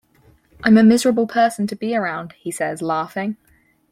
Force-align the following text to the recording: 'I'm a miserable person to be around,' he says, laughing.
'I'm 0.63 0.79
a 0.79 0.83
miserable 0.83 1.27
person 1.27 1.67
to 1.67 1.75
be 1.75 1.95
around,' 1.95 2.31
he 2.33 2.49
says, 2.49 2.81
laughing. 2.81 3.37